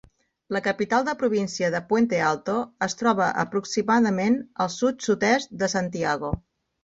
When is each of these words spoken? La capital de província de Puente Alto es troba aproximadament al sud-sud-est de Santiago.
La 0.55 0.59
capital 0.67 1.03
de 1.07 1.13
província 1.23 1.67
de 1.73 1.81
Puente 1.91 2.21
Alto 2.29 2.55
es 2.87 2.97
troba 3.03 3.27
aproximadament 3.45 4.39
al 4.65 4.73
sud-sud-est 4.79 5.55
de 5.63 5.69
Santiago. 5.77 6.33